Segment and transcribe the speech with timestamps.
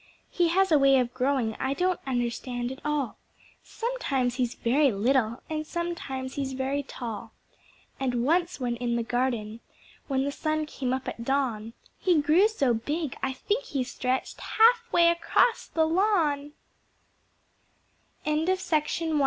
[0.31, 3.19] He has a way of growing, I don't understand at all.
[3.61, 7.33] Sometimes he's very little and sometimes he's very tall.
[7.99, 9.59] And once when in the garden
[10.07, 14.41] when the sun came up at dawn He grew so big I think he stretched
[14.41, 15.85] half way across the